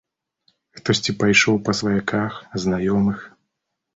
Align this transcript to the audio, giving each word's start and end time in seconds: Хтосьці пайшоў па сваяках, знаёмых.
Хтосьці 0.77 1.11
пайшоў 1.19 1.59
па 1.67 1.75
сваяках, 1.79 2.39
знаёмых. 2.63 3.19